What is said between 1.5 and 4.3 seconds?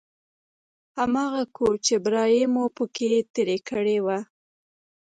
کور چې برايي به مو په کښې تېره کړې وه.